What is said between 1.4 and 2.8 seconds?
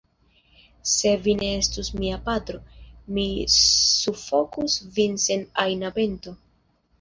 ne estus mia patro,